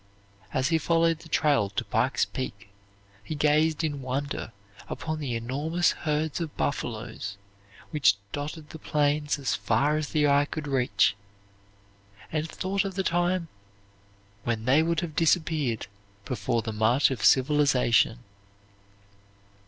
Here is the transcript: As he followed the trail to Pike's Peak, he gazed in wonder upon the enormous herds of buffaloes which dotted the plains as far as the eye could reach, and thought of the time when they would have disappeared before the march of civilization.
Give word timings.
As 0.51 0.69
he 0.69 0.79
followed 0.79 1.19
the 1.19 1.29
trail 1.29 1.69
to 1.69 1.85
Pike's 1.85 2.25
Peak, 2.25 2.69
he 3.23 3.35
gazed 3.35 3.83
in 3.83 4.01
wonder 4.01 4.51
upon 4.89 5.19
the 5.19 5.35
enormous 5.35 5.91
herds 5.91 6.41
of 6.41 6.57
buffaloes 6.57 7.37
which 7.91 8.15
dotted 8.31 8.71
the 8.71 8.79
plains 8.79 9.37
as 9.37 9.53
far 9.53 9.97
as 9.97 10.09
the 10.09 10.27
eye 10.27 10.45
could 10.45 10.67
reach, 10.67 11.15
and 12.31 12.49
thought 12.49 12.83
of 12.83 12.95
the 12.95 13.03
time 13.03 13.47
when 14.43 14.65
they 14.65 14.81
would 14.81 15.01
have 15.01 15.15
disappeared 15.15 15.85
before 16.25 16.63
the 16.63 16.73
march 16.73 17.11
of 17.11 17.23
civilization. 17.23 18.23